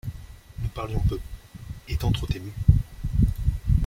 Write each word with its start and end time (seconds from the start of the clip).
Nous 0.63 0.69
parlions 0.69 0.99
peu, 1.01 1.19
étant 1.87 2.11
trop 2.11 2.25
émus. 2.33 2.55